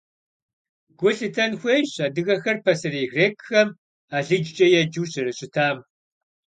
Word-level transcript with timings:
Гу 0.99 1.09
лъытэн 1.17 1.51
хуейщ 1.59 1.91
адыгэхэр 2.05 2.57
пасэрей 2.65 3.07
грекхэм 3.13 3.69
алыджкӀэ 4.17 4.65
еджэу 4.79 5.07
зэрыщытам. 5.11 5.77